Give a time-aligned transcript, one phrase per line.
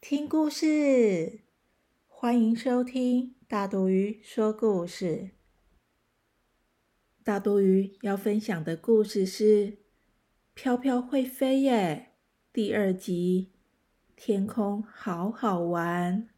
[0.00, 1.40] 听故事！
[2.08, 5.32] 欢迎收听大肚鱼说故事。
[7.22, 9.44] 大肚鱼要分享的故事是
[10.54, 12.12] 《飘飘会飞耶》
[12.50, 13.52] 第二集。
[14.16, 16.30] 天空好好玩，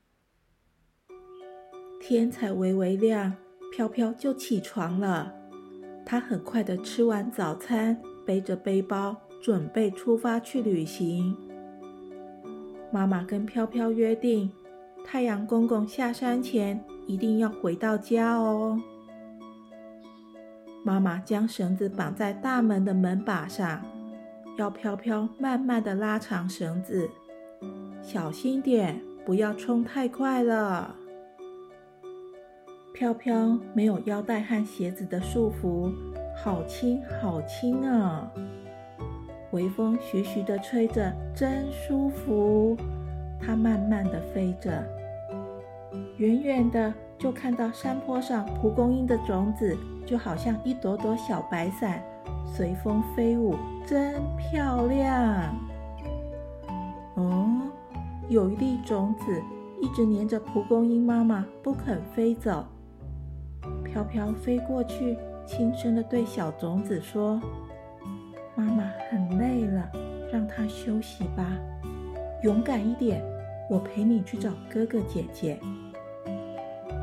[2.01, 3.37] 天才微微亮，
[3.71, 5.33] 飘飘就起床了。
[6.05, 11.37] 他很快的吃完早餐，背着背包准备出发去旅行。
[12.93, 14.53] 妈妈跟飘飘约定，
[15.03, 18.79] 太阳公公下山前一定要回到家哦。
[20.85, 23.83] 妈妈将绳子绑在大门的门把上，
[24.59, 27.09] 要飘飘慢慢的拉长绳子，
[28.03, 30.95] 小心点，不要冲太快了。
[32.93, 35.91] 飘飘没有腰带和鞋子的束缚，
[36.37, 38.31] 好轻好轻啊！
[39.53, 42.77] 微风徐徐的吹着，真舒服。
[43.45, 44.71] 它慢慢地飞着，
[46.17, 49.77] 远远的就看到山坡上蒲公英的种子，
[50.07, 52.01] 就好像一朵朵小白伞，
[52.47, 55.55] 随风飞舞，真漂亮。
[57.17, 57.61] 哦，
[58.29, 59.43] 有一粒种子
[59.81, 62.65] 一直黏着蒲公英妈妈，不肯飞走。
[63.85, 67.41] 飘飘飞过去，轻声的对小种子说。
[68.55, 69.91] 妈妈很累了，
[70.33, 71.45] 让她休息吧。
[72.43, 73.23] 勇敢一点，
[73.73, 75.59] 我陪你去找哥哥姐姐。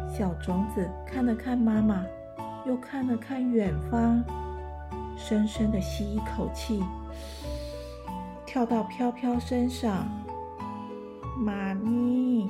[0.07, 2.05] 小种子看了看妈妈，
[2.63, 4.23] 又看了看远方，
[5.17, 6.83] 深深的吸一口气，
[8.45, 10.07] 跳到飘飘身上。
[11.39, 12.47] 妈咪，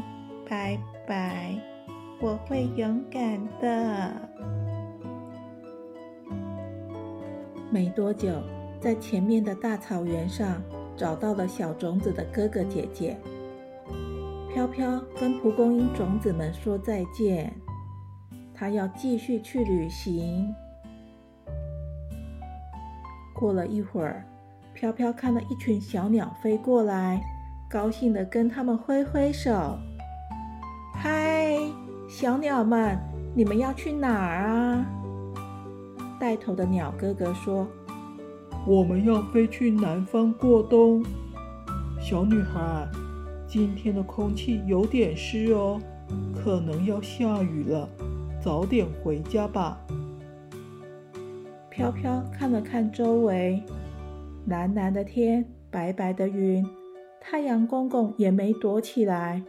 [0.49, 0.77] 拜
[1.07, 1.55] 拜，
[2.19, 4.11] 我会勇敢的。
[7.71, 8.29] 没多久。
[8.81, 10.61] 在前面的大草原上，
[10.97, 13.17] 找到了小种子的哥哥姐姐。
[14.51, 17.53] 飘飘跟蒲公英种子们说再见，
[18.53, 20.53] 他要继续去旅行。
[23.35, 24.25] 过了一会儿，
[24.73, 27.21] 飘飘看到一群小鸟飞过来，
[27.69, 29.77] 高兴地跟他们挥挥手
[30.95, 31.55] ：“嗨，
[32.09, 32.97] 小鸟们，
[33.35, 34.85] 你们要去哪儿啊？”
[36.19, 37.67] 带头的鸟哥哥说。
[38.67, 41.01] 我们要飞去南方过冬，
[42.01, 42.85] 小女孩，
[43.49, 45.81] 今天的空气有点湿哦，
[46.35, 47.89] 可能要下雨了，
[48.39, 49.81] 早点回家吧。
[51.67, 53.59] 飘飘看了看周围，
[54.45, 56.63] 蓝蓝的天，白白的云，
[57.19, 59.41] 太阳公公也没躲起来，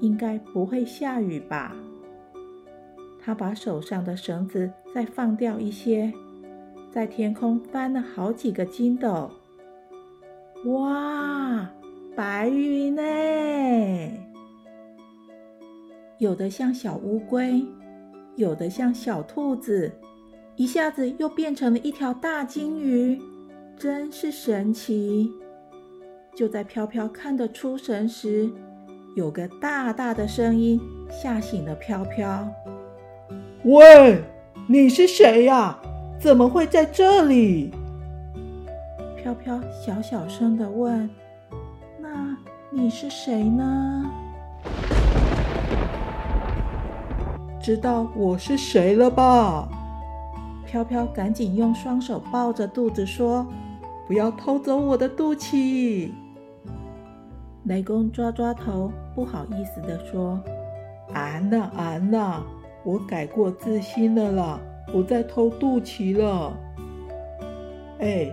[0.00, 1.76] 应该不会下雨吧？
[3.22, 6.10] 他把手上的绳子再放掉一些。
[6.90, 9.30] 在天空翻了好几个筋斗，
[10.64, 11.70] 哇，
[12.14, 13.02] 白云呢！
[16.18, 17.64] 有的像小乌龟，
[18.36, 19.90] 有的像小兔子，
[20.56, 23.18] 一下子又变成了一条大金鱼，
[23.78, 25.30] 真是神奇！
[26.34, 28.50] 就在飘飘看得出神时，
[29.16, 30.78] 有个大大的声音
[31.10, 32.46] 吓醒了飘飘
[33.64, 34.22] ：“喂，
[34.68, 35.78] 你是谁呀？”
[36.20, 37.72] 怎么会在这里？
[39.16, 41.21] 飘飘小小声的问：“那
[42.74, 44.10] 你是谁呢？”
[47.60, 49.68] 知道我是谁了吧？
[50.66, 53.46] 飘飘赶紧用双手抱着肚子说
[54.08, 56.10] ：“不要偷走我的肚脐！”
[57.64, 60.40] 雷公抓抓头，不好意思的说
[61.12, 62.42] ：“安娜，安娜，
[62.84, 64.58] 我改过自新了啦。”
[64.90, 66.52] 不再偷肚脐了。
[68.00, 68.26] 哎，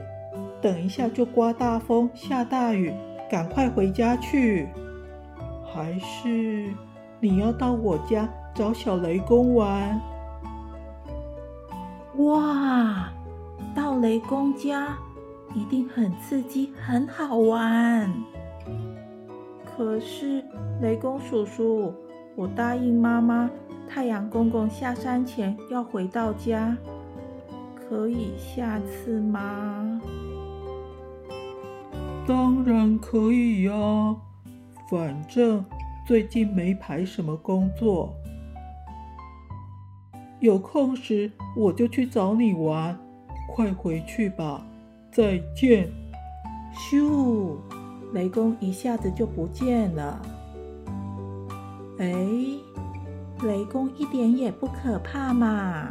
[0.60, 2.92] 等一下就刮大风、下大雨，
[3.30, 4.68] 赶快回家去。
[5.72, 6.74] 还是
[7.20, 10.02] 你要到我家找小雷公玩？
[12.18, 13.10] 哇，
[13.76, 14.98] 到雷公家
[15.54, 18.12] 一定很刺激、很好玩。
[19.64, 20.44] 可是
[20.82, 21.94] 雷公叔叔，
[22.36, 23.50] 我答应妈妈。
[23.88, 26.78] 太阳公公下山前要回到家，
[27.75, 30.00] 可以下次吗？
[32.30, 33.74] 当然可以呀，
[34.88, 35.66] 反正
[36.06, 38.14] 最近没排什么工作，
[40.40, 42.96] 有空时我就去找你玩。
[43.48, 44.64] 快回去吧，
[45.12, 45.90] 再见。
[46.72, 47.58] 咻，
[48.14, 50.22] 雷公一下子就不见了。
[51.98, 52.14] 哎，
[53.42, 55.90] 雷公一点也不可怕嘛！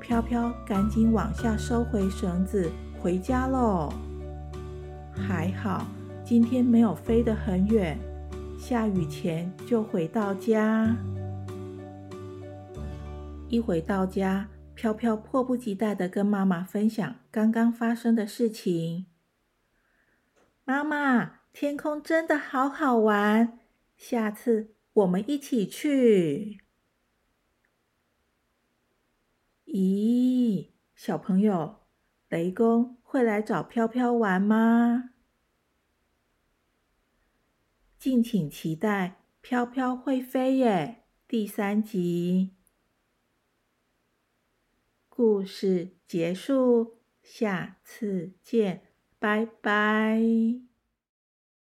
[0.00, 3.88] 飘飘赶紧往下收回绳子，回家喽。
[5.14, 5.86] 还好
[6.24, 7.98] 今天没有飞得很远，
[8.58, 10.96] 下雨前就回到家。
[13.48, 14.48] 一回到家。
[14.74, 19.06] 飘飘迫不及待的跟妈妈分享刚刚发生的事情。
[20.64, 23.60] 妈妈，天空真的好好玩，
[23.96, 26.62] 下次我们一起去。
[29.66, 31.81] 咦，小朋友，
[32.32, 35.10] 雷公会来找飘飘玩吗？
[37.98, 39.08] 敬请期待
[39.42, 42.54] 《飘飘会飞耶》第三集。
[45.10, 50.71] 故事结束，下次见，拜拜。